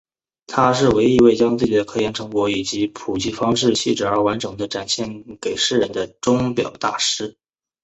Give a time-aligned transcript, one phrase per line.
[0.47, 7.37] 他是唯一一位将自己的科研成果以普及方式细致而完整地展现给世人的钟表大师。